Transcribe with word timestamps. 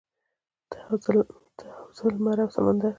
ته 0.71 0.77
او 0.89 0.97
زه 1.97 2.05
لمر 2.13 2.37
او 2.43 2.49
سمندر. 2.55 2.89